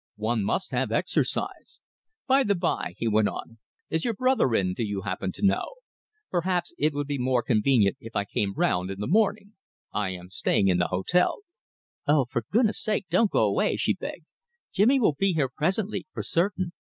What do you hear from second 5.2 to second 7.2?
to know? Perhaps it would be